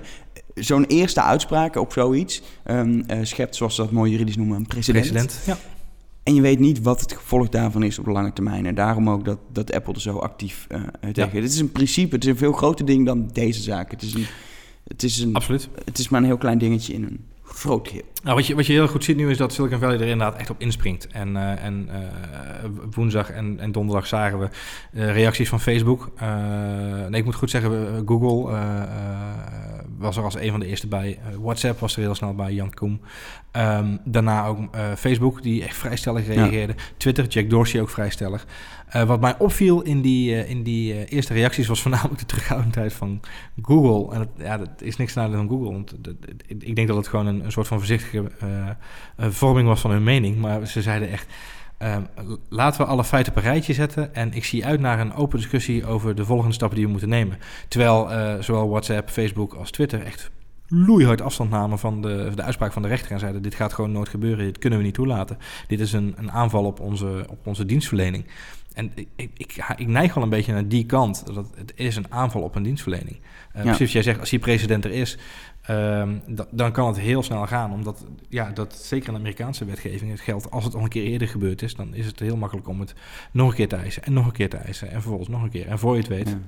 [0.54, 4.66] Zo'n eerste uitspraak op zoiets ehm, eh, schept, zoals ze dat mooi juridisch noemen, een
[4.66, 5.04] precedent.
[5.12, 5.40] president.
[5.46, 5.56] Ja.
[6.25, 8.66] En je weet niet wat het gevolg daarvan is op de lange termijn.
[8.66, 11.40] En daarom ook dat, dat Apple er zo actief eh tegen.
[11.40, 13.90] Dit is een principe, het is een veel groter ding dan deze zaak.
[13.90, 14.26] Het is, een,
[14.88, 15.69] het, is een, Absoluut.
[15.85, 17.25] het is maar een heel klein dingetje in een
[18.23, 20.38] Nou, wat, je, wat je heel goed ziet nu is dat Silicon Valley er inderdaad
[20.38, 21.06] echt op inspringt.
[21.06, 22.00] En, eh, en eh,
[22.90, 24.49] woensdag en, en donderdag zagen we
[24.92, 26.11] eh, reacties van Facebook.
[27.09, 28.59] Nee, ik moet goed zeggen, Google
[29.99, 31.18] was er als een van de eerste bij.
[31.40, 33.00] WhatsApp was er heel snel bij, Jan Koem.
[33.50, 34.59] Ehm, daarna ook
[34.97, 36.75] Facebook, die echt vrij stellig reageerde.
[36.97, 38.47] Twitter, Jack Dorsey ook vrij stellig.
[38.84, 42.26] Eh, wat mij opviel in die, eh, in die eh, eerste reacties was voornamelijk de
[42.26, 43.20] terughoudendheid van
[43.62, 44.12] Google.
[44.14, 45.72] En dat, ja, dat is niks nadeel van Google.
[45.72, 45.94] Want
[46.46, 48.74] ik- denk dat het gewoon een, een soort van voorzichtige eh, eh,
[49.30, 50.37] vorming was van hun mening.
[50.37, 51.26] Maar ze zeiden echt,
[51.78, 52.02] ehm,
[52.48, 54.14] laten we alle feiten op een rijtje zetten.
[54.14, 57.09] En ik zie uit naar een open discussie over de volgende stappen die we moeten
[57.11, 57.38] nemen.
[57.68, 60.30] Terwijl eh, zowel WhatsApp, Facebook als Twitter echt
[60.68, 63.12] loeihard afstand namen van de, de uitspraak van de rechter.
[63.12, 65.38] En zeiden, dit gaat gewoon nooit gebeuren, dit kunnen we niet toelaten.
[65.66, 68.24] Dit is een, een aanval op onze, op onze dienstverlening.
[68.74, 71.26] En ik, ik, ik, neig wel een beetje naar die kant.
[71.34, 73.16] Dat het is een aanval op een dienstverlening.
[73.52, 75.18] Eh, Precies wat jij zegt, als die president er is,
[75.62, 77.72] ehm, da- dan kan het heel snel gaan.
[77.72, 80.50] Omdat, ja, dat zeker in de Amerikaanse wetgeving het geldt.
[80.50, 82.94] Als het al een keer eerder gebeurd is, dan is het heel makkelijk om het
[83.32, 84.02] nog een keer te eisen.
[84.02, 84.87] En nog een keer te eisen.
[84.88, 85.66] En vervolgens nog een keer.
[85.68, 86.28] En voor je het weet.
[86.28, 86.38] Ja.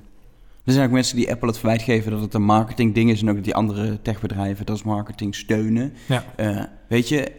[0.63, 3.21] Er zijn ook mensen die Apple het verwijt geven dat het een marketing ding is
[3.21, 5.93] en ook dat die andere techbedrijven dat als marketing steunen.
[6.05, 6.23] Ja.
[6.35, 7.31] Eh, weet je,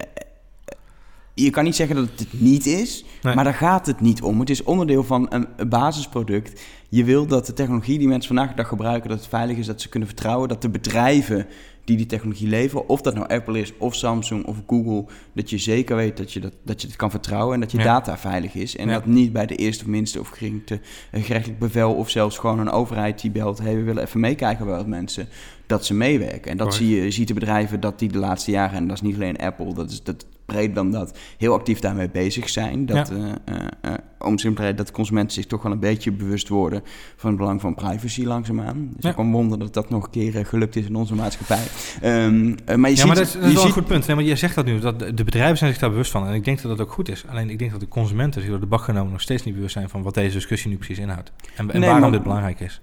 [1.45, 3.35] je kan niet zeggen dat het het niet is, Nee.
[3.35, 4.41] maar daar gaat het niet om.
[4.41, 6.61] Het is onderdeel van een, basisproduct.
[6.89, 9.67] Je wil dat de technologie die mensen vandaag de dag gebruiken, dat het veilig is,
[9.67, 11.47] dat ze kunnen vertrouwen, dat de bedrijven
[11.85, 15.59] die die technologie leveren, of dat nou Apple is, of Samsung, of Google, dat je
[15.59, 17.85] zeker weet dat je, dat, dat je het kan vertrouwen en dat je Ja.
[17.85, 18.77] data veilig is.
[18.77, 18.93] En Ja.
[18.95, 22.59] dat niet bij de eerste of minste of geringste een gerechtelijk bevel of zelfs gewoon
[22.59, 25.29] een overheid die belt, hey, we willen even meekijken bij wat mensen,
[25.67, 26.51] dat ze meewerken.
[26.51, 28.97] En dat zie je, je ziet de bedrijven dat die de laatste jaren, en dat
[28.97, 32.87] is niet alleen Apple, dat is dat breder dan dat, heel actief daarmee bezig zijn.
[32.87, 33.15] Dat, Ja.
[33.45, 36.83] eh, eh, eh, om reden dat consumenten zich toch wel een beetje bewust worden
[37.17, 38.77] van het belang van privacy langzaamaan.
[38.89, 39.11] Het is Ja.
[39.11, 41.65] ook een wonder dat dat nog een keer gelukt is in onze maatschappij.
[42.01, 43.87] Ehm, eh, maar je ja, ziet, maar dat is, dat is je wel een goed
[43.87, 44.07] punt.
[44.07, 46.27] Nee, maar je zegt dat nu, dat de bedrijven zijn zich daar bewust van.
[46.27, 47.25] En ik denk dat dat ook goed is.
[47.29, 49.73] Alleen ik denk dat de consumenten zich door de bak genomen nog steeds niet bewust
[49.73, 51.33] zijn van wat deze discussie nu precies inhoudt.
[51.57, 52.81] En, en Nee, waarom maar- dit belangrijk is.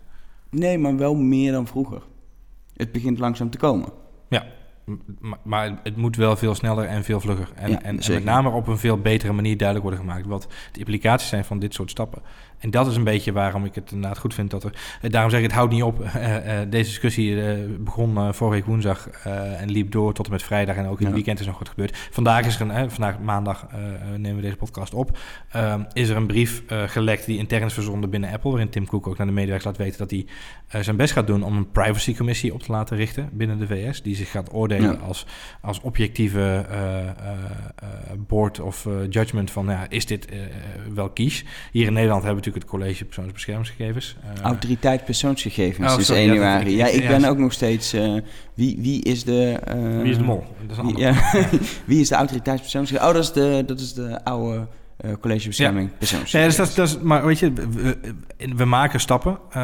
[0.49, 2.01] Nee, maar wel meer dan vroeger.
[2.75, 3.89] Het begint langzaam te komen.
[4.29, 4.35] M-
[5.43, 7.49] Maar, het moet wel veel sneller en veel vlugger.
[7.55, 10.47] En, Ja, en, en met name op een veel betere manier duidelijk worden gemaakt wat
[10.71, 12.21] de implicaties zijn van dit soort stappen.
[12.59, 14.73] En dat is een beetje waarom ik het inderdaad goed vind dat er.
[15.01, 16.03] eh, Daarom zeg ik, het houdt niet op.
[16.15, 17.35] Eh, eh, deze discussie
[17.79, 19.07] begon vorige week woensdag
[19.59, 20.75] en liep door tot en met vrijdag.
[20.75, 21.05] En ook in Ja.
[21.05, 21.97] het weekend is nog wat gebeurd.
[22.11, 23.67] Vandaag is er een, vandaag maandag
[24.17, 25.17] nemen we deze podcast op.
[25.49, 28.49] Ehm, is er een brief gelekt die intern is verzonden binnen Apple.
[28.49, 30.25] Waarin Tim Cook ook naar de medewerkers laat weten dat hij
[30.83, 34.01] zijn best gaat doen om een privacycommissie op te laten richten binnen de VS.
[34.01, 34.91] Die zich gaat oordelen Ja.
[34.91, 35.25] als,
[35.61, 40.27] als objectieve eh, eh, eh, board of judgment van ja, is dit
[40.93, 41.45] wel kies.
[41.71, 44.15] Hier in Nederland hebben we natuurlijk het College Persoonsbeschermingsgegevens.
[44.41, 46.71] Autoriteit persoonsgegevens Oh, is sorry, 1 ja, dat- januari.
[46.71, 47.91] ik- Ja, ik- ja, ben ook nog steeds...
[48.53, 49.59] wie, wie is de...
[50.01, 50.43] Wie is de mol?
[50.61, 51.33] Dat is een Wie, ander.
[51.41, 51.49] ja,
[51.85, 53.09] wie is de autoriteitspersoonsgegevens?
[53.09, 56.55] Oh, dat is de, dat is de oude eh college bescherming Nee, persoonsgegevens.
[56.55, 57.53] dus dat, dat is, maar weet je,
[58.55, 59.37] we, maken stappen.
[59.49, 59.61] eh,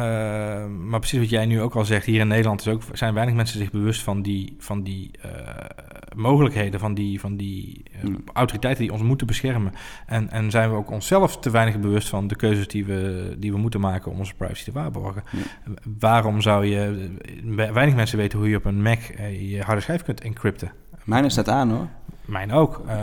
[0.66, 3.34] maar precies wat jij nu ook al zegt, hier in Nederland is ook, zijn weinig
[3.34, 5.30] mensen zich bewust van die, van die, eh,
[6.16, 8.24] mogelijkheden van die, van die Hmm.
[8.32, 9.72] autoriteiten die ons moeten beschermen.
[10.06, 13.52] En, en zijn we ook onszelf te weinig bewust van de keuzes die we, die
[13.52, 15.22] we moeten maken om onze privacy te waarborgen.
[15.30, 15.72] Ja.
[15.98, 17.10] Waarom zou je,
[17.44, 18.98] we- weinig mensen weten hoe je op een Mac
[19.40, 20.72] je harde schijf kunt encrypten.
[21.04, 21.88] Mijne staat aan hoor.
[22.32, 22.80] Mijn ook.
[22.86, 22.96] Eh,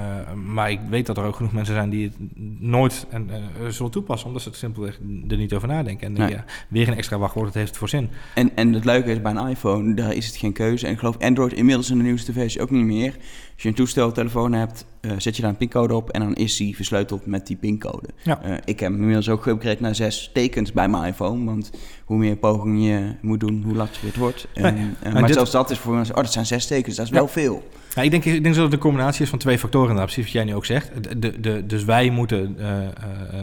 [0.46, 2.16] maar ik weet dat er ook genoeg mensen zijn die het
[2.60, 6.08] nooit en, eh, zullen toepassen, omdat ze het simpelweg er niet over nadenken.
[6.08, 6.30] En Nee.
[6.30, 8.10] ja, weer een extra wachtwoord, dat heeft het voor zin.
[8.36, 10.86] En, en het leuke is bij een iPhone, daar is het geen keuze.
[10.86, 13.14] En ik geloof Android inmiddels in de nieuwste versie ook niet meer.
[13.54, 16.58] Als je een toesteltelefoon hebt, eh, zet je daar een pincode op en dan is
[16.58, 18.10] die versleuteld met die pincode.
[18.24, 18.42] Ja.
[18.42, 21.46] Eh, ik heb inmiddels ook geüpgrade naar zes tekens bij mijn iPhone.
[21.46, 21.72] Want
[22.06, 24.48] hoe meer pogingen je moet doen, hoe lastiger het wordt.
[24.56, 26.68] Nee, En, eh, maar maar dit- zelfs dat is voor mensen, oh dat zijn zes
[26.68, 27.64] tekens, dat is wel veel.
[27.96, 30.34] Ja, ik, denk, ik denk dat het een combinatie is van twee factoren, inderdaad, precies
[30.34, 31.22] wat jij nu ook zegt.
[31.22, 32.94] De, de, dus wij moeten, eh, eh,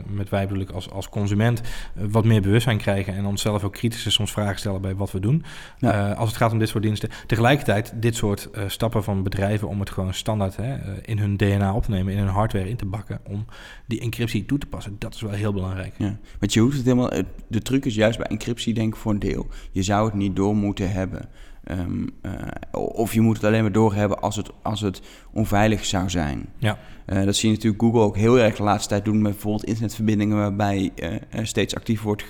[0.07, 3.73] met wij bedoel ik als, als consument, eh, wat meer bewustzijn krijgen en onszelf ook
[3.73, 5.45] kritische soms vragen stellen bij wat we doen.
[5.79, 6.13] Ja.
[6.13, 7.11] Als het gaat om dit soort diensten.
[7.27, 11.83] Tegelijkertijd, dit soort stappen van bedrijven om het gewoon standaard hè, in hun DNA op
[11.83, 13.45] te nemen, in hun hardware in te bakken, om
[13.87, 15.95] die encryptie toe te passen, dat is wel heel belangrijk.
[15.99, 17.11] Ja, want je hoeft het helemaal.
[17.49, 19.47] De truc is juist bij encryptie, denk ik, voor een deel.
[19.73, 21.29] Je zou het niet door moeten hebben.
[21.67, 22.33] Ehm, eh,
[22.73, 25.03] of je moet het alleen maar doorhebben als het, als het
[25.37, 26.47] onveilig zou zijn.
[26.59, 26.79] Ja.
[27.07, 29.65] Eh, dat zie je natuurlijk Google ook heel erg de laatste tijd doen met bijvoorbeeld
[29.65, 30.91] internetverbindingen waarbij
[31.31, 32.25] er steeds actief wordt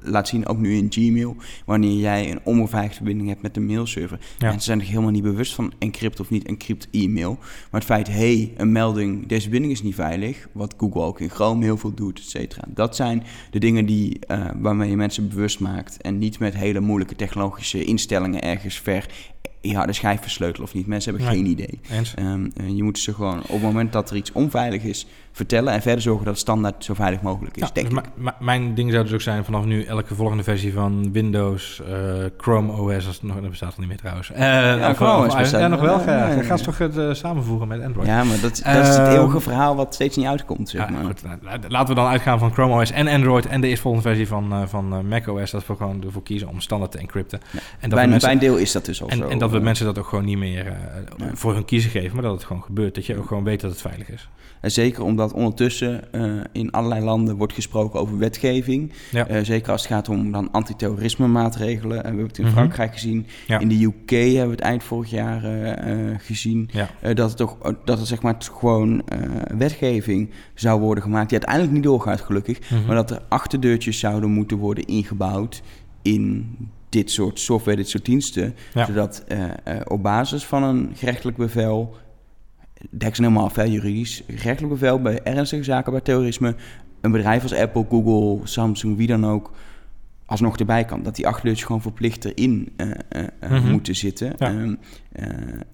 [0.00, 1.36] laat zien, ook nu in Gmail,
[1.66, 4.18] wanneer jij een onbeveiligde verbinding hebt met de mailserver.
[4.20, 4.46] Ja.
[4.46, 7.36] Mensen zijn zich helemaal niet bewust van encrypt of niet encrypt e-mail.
[7.40, 11.30] Maar het feit, hey, een melding, deze verbinding is niet veilig, wat Google ook in
[11.30, 12.64] Chrome heel veel doet, et cetera.
[12.68, 14.18] Dat zijn de dingen die,
[14.56, 19.06] waarmee je mensen bewust maakt en niet met hele moeilijke technologische instellingen ergens ver
[19.72, 20.86] harde schijf versleutelen of niet.
[20.86, 21.38] Mensen hebben Nee.
[21.42, 21.78] geen idee.
[22.54, 25.82] Eh, je moet ze gewoon op het moment dat er iets onveilig is vertellen en
[25.82, 27.62] verder zorgen dat het standaard zo veilig mogelijk is.
[27.62, 31.12] Ja, denk dus mijn ding zou dus ook zijn vanaf nu elke volgende versie van
[31.12, 31.94] Windows, eh,
[32.36, 34.30] Chrome OS, als het nog, dat bestaat al niet meer trouwens.
[34.32, 35.98] Eh, of- Chrome OS Ja, nog wel.
[36.00, 36.42] Ja, Ja, ja, ja.
[36.42, 38.06] Ga ze toch het eh, samenvoegen met Android.
[38.08, 41.04] Ja, maar dat, dat is het eeuwige verhaal wat steeds niet uitkomt, zeg Ja, maar.
[41.04, 44.08] goed, nou, la- laten we dan uitgaan van Chrome OS en Android en de eerstvolgende
[44.08, 45.50] versie van, van Mac OS.
[45.50, 47.40] Dat we gewoon ervoor kiezen om standaard te encrypten.
[47.52, 47.58] Ja.
[47.58, 49.28] En dat bij, we een- mensen, bij een deel is dat dus al en, zo.
[49.28, 50.64] en dat we mensen dat ook gewoon niet meer
[51.16, 51.30] Ja.
[51.34, 52.94] voor hun kiezen geven, maar dat het gewoon gebeurt.
[52.94, 54.28] Dat je ook gewoon weet dat het veilig is.
[54.60, 58.92] En zeker omdat ondertussen eh, in allerlei landen wordt gesproken over wetgeving.
[59.10, 59.26] Ja.
[59.26, 61.96] Eh, zeker als het gaat om dan antiterrorisme maatregelen.
[61.96, 62.52] En we hebben het in Mhm.
[62.52, 63.26] Frankrijk gezien.
[63.46, 63.58] Ja.
[63.58, 66.68] In de UK hebben we het eind vorig jaar eh, eh, gezien.
[66.72, 66.88] Ja.
[67.00, 69.18] Eh, dat, het toch, dat er zeg maar gewoon eh,
[69.58, 71.28] wetgeving zou worden gemaakt.
[71.28, 72.70] Die uiteindelijk niet doorgaat, gelukkig.
[72.70, 72.86] Mhm.
[72.86, 75.62] Maar dat er achterdeurtjes zouden moeten worden ingebouwd
[76.02, 76.56] in
[76.88, 78.54] dit soort software, dit soort diensten.
[78.86, 81.96] Zodat eh, eh, op basis van een gerechtelijk bevel,
[82.90, 86.54] dek ze helemaal af, juridisch, gerechtelijk bevel bij ernstige zaken, bij terrorisme,
[87.00, 89.50] een bedrijf als Apple, Google, Samsung, wie dan ook,
[90.26, 91.02] alsnog erbij kan.
[91.02, 93.70] Dat die achterdeurtjes gewoon verplicht erin eh, eh, eh, Mhm.
[93.70, 94.32] moeten zitten.
[94.38, 94.48] Ja.
[94.48, 94.74] Ehm,
[95.12, 95.26] eh,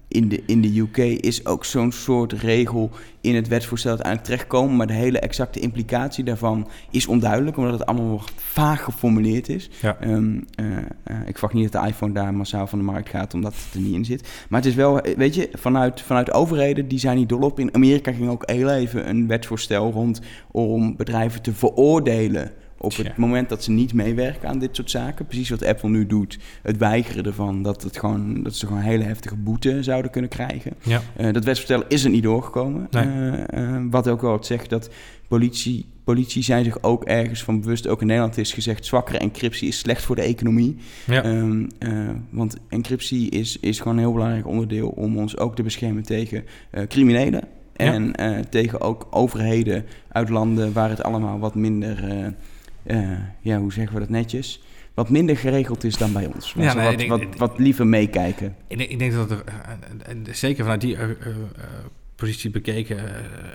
[0.07, 2.89] in, de, in de UK is ook zo'n soort regel
[3.21, 7.85] in het wetsvoorstel uiteindelijk terechtkomen, maar de hele exacte implicatie daarvan is onduidelijk, omdat het
[7.85, 9.69] allemaal vaag geformuleerd is.
[9.81, 9.97] Ja.
[9.99, 10.65] Ehm, eh,
[11.03, 13.73] eh, ik verwacht niet dat de iPhone daar massaal van de markt gaat, omdat het
[13.73, 14.29] er niet in zit.
[14.49, 17.59] Maar het is wel, weet je, vanuit, vanuit overheden, die zijn niet dol op.
[17.59, 23.17] In Amerika ging ook heel even een wetsvoorstel rond om bedrijven te veroordelen op het
[23.17, 25.25] moment dat ze niet meewerken aan dit soort zaken.
[25.25, 26.39] Precies wat Apple nu doet.
[26.61, 30.73] Het weigeren ervan dat, het gewoon, dat ze gewoon hele heftige boete zouden kunnen krijgen.
[30.83, 31.01] Ja.
[31.15, 32.87] Eh, dat wetsvoorstel is er niet doorgekomen.
[32.89, 33.03] Nee.
[33.03, 34.89] Eh, eh, wat ook wel wat zegt dat
[35.27, 39.67] politie, politie zijn zich ook ergens van bewust, ook in Nederland is gezegd, zwakkere encryptie
[39.67, 40.77] is slecht voor de economie.
[41.05, 41.23] Ja.
[41.23, 45.63] Ehm, eh, want encryptie is, is gewoon een heel belangrijk onderdeel om ons ook te
[45.63, 46.45] beschermen tegen
[46.87, 47.43] criminelen.
[47.75, 47.93] Ja.
[47.93, 52.03] En tegen ook overheden uit landen waar het allemaal wat minder,
[52.83, 54.61] eh, ja, hoe zeggen we dat netjes?
[54.93, 56.53] Wat minder geregeld is dan bij ons.
[56.57, 58.55] Ja, nee, wat, denk- wat, wat liever meekijken.
[58.67, 61.07] Ik denk, ik denk dat er, eh, zeker vanuit die eh,
[62.15, 62.97] positie bekeken,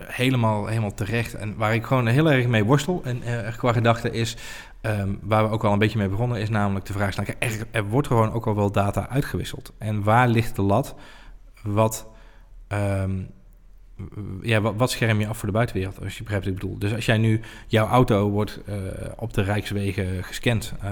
[0.07, 1.35] helemaal, helemaal terecht.
[1.35, 3.23] En waar ik gewoon heel erg mee worstel, en
[3.57, 4.37] qua gedachte is,
[4.81, 7.35] ehm, waar we ook al een beetje mee begonnen, is namelijk de vraag er,
[7.71, 9.73] er wordt gewoon ook al wel data uitgewisseld.
[9.79, 10.95] En waar ligt de lat?
[11.63, 12.09] Wat,
[12.69, 13.23] ehm,
[14.43, 16.79] ja, wat, wat scherm je af voor de buitenwereld, als je begrijpt wat ik bedoel.
[16.79, 18.75] Dus als jij nu, jouw auto wordt eh,
[19.17, 20.75] op de Rijkswegen gescand.
[20.81, 20.91] eh,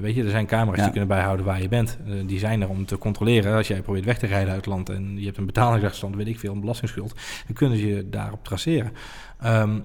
[0.00, 0.82] weet je, er zijn camera's Ja.
[0.82, 1.98] die kunnen bijhouden waar je bent.
[2.06, 3.56] Eh, die zijn er om te controleren.
[3.56, 6.26] Als jij probeert weg te rijden uit het land en je hebt een betalingsachterstand, weet
[6.26, 7.14] ik veel, een belastingsschuld,
[7.46, 8.92] dan kunnen ze je daarop traceren.
[9.40, 9.76] Ehm,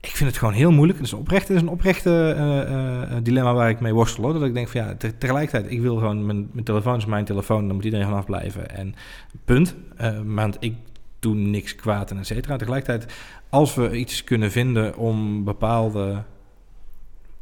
[0.00, 0.98] ik vind het gewoon heel moeilijk.
[0.98, 4.22] Het is, oprecht, het is een oprechte eh, eh, dilemma waar ik mee worstel.
[4.24, 4.32] Hoor.
[4.32, 7.24] Dat ik denk van ja, te- tegelijkertijd, ik wil gewoon, mijn, mijn telefoon is mijn
[7.24, 8.70] telefoon, daar moet iedereen vanaf blijven.
[8.70, 8.94] En
[9.44, 9.76] punt.
[9.96, 10.74] Eh, want ik
[11.20, 12.56] doe niks kwaad en et cetera.
[12.56, 13.12] Tegelijkertijd,
[13.48, 16.22] als we iets kunnen vinden om bepaalde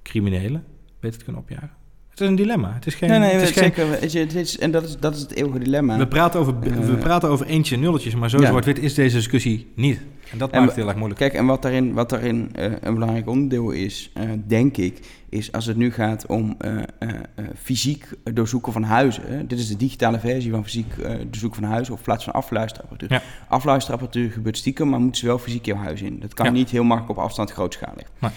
[0.02, 0.64] criminelen
[1.00, 1.76] beter te kunnen opjagen, et
[2.10, 2.72] Het is een dilemma.
[2.74, 3.08] Het is geen...
[3.08, 3.90] nee, nee, het is geen zeker.
[4.00, 5.96] Het is, en dat is, dat is het eeuwige dilemma.
[5.98, 8.46] we, praten over, we Eh, praten over eentje en nulletjes, maar zo Ja.
[8.46, 10.00] zwart-wit is deze discussie niet.
[10.30, 11.20] En dat En maakt we- het heel erg moeilijk.
[11.20, 15.52] Kijk, en wat daarin, wat daarin eh, een belangrijk onderdeel is, eh, denk ik, is
[15.52, 19.48] als het nu gaat om eh, eh, eh, fysiek doorzoeken van huizen.
[19.48, 23.12] Dit is de digitale versie van fysiek eh, doorzoeken van huizen of plaats van afluisterapparatuur.
[23.12, 23.22] Ja.
[23.48, 26.20] Afluisterapparatuur gebeurt stiekem, maar moeten ze wel fysiek jouw huis in.
[26.20, 26.52] Dat kan Ja.
[26.52, 28.06] niet heel makkelijk op afstand grootschalig.
[28.18, 28.30] Nee.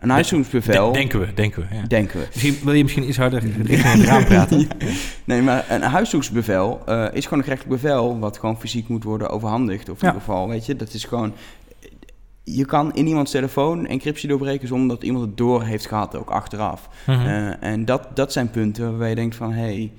[0.00, 1.74] Een huiszoekingsbevel, De- denken we, denken we.
[1.74, 1.82] Ja.
[1.82, 2.26] denken we.
[2.32, 4.68] Misschien, wil je misschien iets harder richting het raam praten?
[5.24, 6.78] Nee, maar een huiszoeksbevel
[7.12, 8.18] is gewoon een gerechtelijk bevel...
[8.18, 9.88] wat gewoon fysiek moet worden overhandigd.
[9.88, 10.14] Of in Ja.
[10.14, 11.32] ieder geval, weet je, dat is gewoon...
[12.44, 14.68] Je kan in iemands telefoon encryptie doorbreken...
[14.68, 16.88] zonder dat iemand het door heeft gehad, ook achteraf.
[17.06, 17.26] Mhm.
[17.26, 19.52] Eh, en dat, dat zijn punten waarbij je denkt van...
[19.52, 19.92] hé, hey,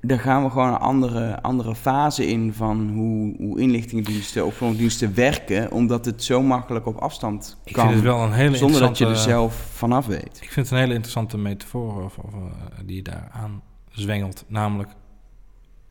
[0.00, 2.52] daar gaan we gewoon een andere, andere fase in...
[2.52, 5.72] van hoe, hoe inlichtingendiensten of diensten werken...
[5.72, 7.82] omdat het zo makkelijk op afstand Ik kan...
[7.82, 10.38] vind het wel een hele zonder dat je er zelf vanaf weet.
[10.42, 12.40] Ik vind het een hele interessante metafoor of, of, eh,
[12.84, 14.44] die je daar aan zwengelt.
[14.46, 14.90] Namelijk,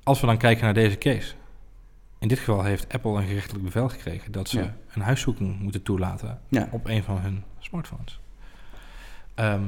[0.04, 1.34] als we dan kijken naar deze case.
[2.20, 4.76] In dit geval heeft Apple een gerechtelijk bevel gekregen dat ze Ja.
[4.94, 8.20] een huiszoeking moeten toelaten Ja, op een van hun smartphones.
[9.36, 9.62] Ehm,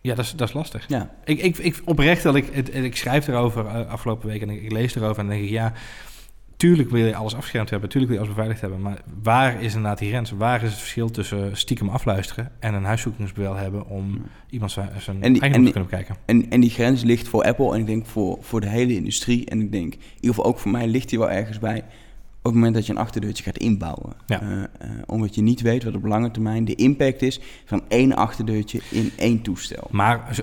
[0.00, 0.88] ja, dat is, dat is lastig.
[0.88, 4.50] ja, Ik, ik, ik oprecht dat ik, het, ik schrijf erover eh, afgelopen week en
[4.50, 5.72] ik, ik lees erover en dan denk ik, ja,
[6.56, 9.74] tuurlijk wil je alles afgeschermd hebben, tuurlijk wil je alles beveiligd hebben, maar waar is
[9.74, 10.30] inderdaad die grens?
[10.30, 15.22] Waar is het verschil tussen stiekem afluisteren en een huiszoekingsbevel hebben om iemand zijn, zijn
[15.22, 16.16] En die- eigendom en te kunnen bekijken?
[16.26, 19.46] En, en die grens ligt voor Apple en ik denk voor, voor de hele industrie.
[19.46, 21.84] En ik denk, in ieder geval ook voor mij ligt die wel ergens bij.
[22.38, 24.12] Op het moment dat je een achterdeurtje gaat inbouwen.
[24.26, 24.40] Ja.
[24.42, 24.68] Eh, eh,
[25.06, 29.10] omdat je niet weet wat op lange termijn de impact is van één achterdeurtje in
[29.16, 29.88] één toestel.
[29.90, 30.40] Maar z-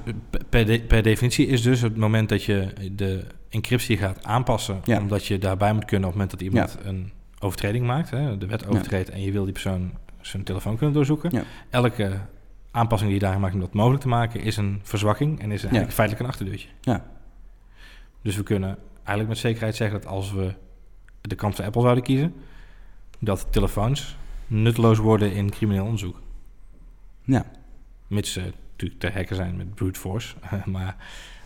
[0.50, 5.00] per, de- per definitie is dus het moment dat je de encryptie gaat aanpassen, Ja.
[5.00, 8.46] omdat je daarbij moet kunnen op het moment dat iemand een overtreding maakt, hè, de
[8.46, 11.46] wet overtreedt en je wil die persoon zijn telefoon kunnen doorzoeken.
[11.70, 12.20] Elke
[12.72, 15.62] aanpassing die je daar maakt om dat mogelijk te maken, is een verzwakking en is
[15.62, 16.68] eigenlijk feitelijk een achterdeurtje.
[16.82, 17.06] Ja.
[18.22, 20.54] Dus we kunnen eigenlijk met zekerheid zeggen dat als we
[21.22, 22.34] de kant van Apple zouden kiezen,
[23.20, 26.22] dat telefoons nutteloos worden in crimineel onderzoek.
[27.24, 27.46] Ja.
[28.08, 30.36] Mits ze natuurlijk te hacken zijn met brute force.
[30.66, 30.96] maar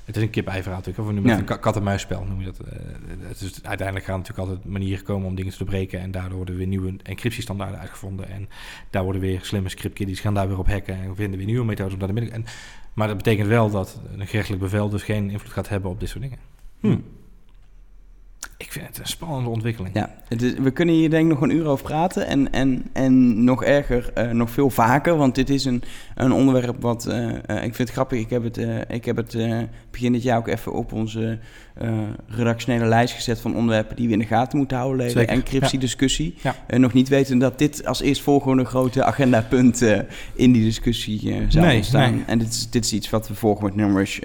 [0.05, 1.09] het is een kip-ei verhaal natuurlijk.
[1.09, 2.23] Of het een ka- kat-en-muisspel.
[2.23, 2.59] Noem je dat.
[2.59, 2.79] Eh,
[3.19, 5.99] het is, uiteindelijk gaan natuurlijk altijd manieren komen om dingen te doorbreken.
[5.99, 8.29] En daardoor worden weer nieuwe encryptiestandaarden uitgevonden.
[8.29, 8.49] En
[8.89, 10.95] daar worden weer slimme scriptkiddies gaan daar weer op hacken.
[11.01, 12.33] En vinden weer nieuwe methodes om daar de midden...
[12.33, 12.45] En,
[12.93, 16.09] maar dat betekent wel dat een gerechtelijk bevel dus geen invloed gaat hebben op dit
[16.09, 16.39] soort dingen.
[16.79, 16.97] Hm.
[18.57, 19.95] Ik vind het een spannende ontwikkeling.
[19.95, 22.27] Ja, het is, we kunnen hier denk ik nog een uur over praten.
[22.27, 25.17] En, en, en nog erger, eh, nog veel vaker.
[25.17, 25.83] Want dit is een,
[26.15, 27.05] een onderwerp wat...
[27.05, 28.19] eh, eh, ik vind het grappig.
[28.19, 29.37] Ik heb het, ik heb het
[29.91, 31.39] begin dit jaar ook even op onze
[32.27, 33.39] redactionele lijst gezet...
[33.39, 35.09] van onderwerpen die we in de gaten moeten houden.
[35.09, 36.35] Zeker, Encryptiediscussie.
[36.41, 36.77] Ja.
[36.77, 39.81] Nog niet weten dat dit als eerstvolgende grote agendapunt
[40.33, 42.15] in die discussie zou Nee, ontstaan.
[42.15, 42.23] nee.
[42.27, 44.19] En dit is, dit is iets wat we volgen met nummers.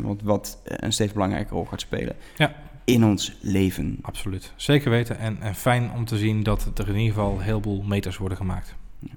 [0.00, 2.14] wat, wat een steeds belangrijke rol gaat spelen.
[2.36, 2.52] Ja.
[2.88, 3.98] In ons leven.
[4.02, 4.52] Absoluut.
[4.56, 5.18] Zeker weten.
[5.18, 8.38] En, en fijn om te zien dat er in ieder geval een heleboel meters worden
[8.38, 8.74] gemaakt.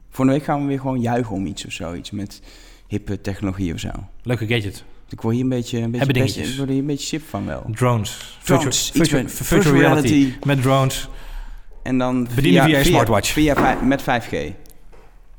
[0.09, 1.93] Volgende week gaan we weer gewoon juichen om iets of zo.
[1.93, 2.41] Iets met
[2.87, 3.89] hippe technologie of zo.
[4.23, 4.83] Leuke gadget.
[5.09, 7.65] Ik word hier een beetje, een beetje, ik word hier een beetje sip van wel.
[7.71, 8.37] Drones.
[8.43, 10.33] Drones, Virtual, iets virtual, met virtual reality.
[10.43, 11.09] Met drones.
[11.83, 13.29] En dan Bedienen via smartwatch.
[13.31, 14.35] Via, met 5G.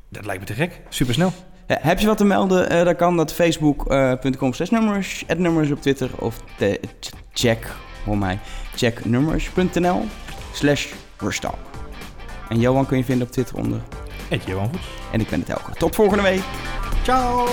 [0.09, 0.81] Dat lijkt me te gek.
[0.89, 1.33] Super snel.
[1.65, 2.69] Eh, heb je wat te melden?
[2.69, 6.43] Eh, dan kan dat facebook.com slash nummers, het nummers op Twitter of
[7.33, 8.39] check, hoor mij,
[8.75, 10.05] check nummers.nl
[10.53, 10.87] slash.
[12.49, 13.81] En Johan kun je vinden op Twitter onder.
[14.45, 14.87] Johan Voets.
[15.11, 15.71] En ik ben het Elke.
[15.73, 16.41] Tot volgende week.
[17.03, 17.47] Ciao.